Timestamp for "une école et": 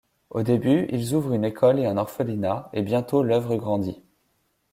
1.33-1.85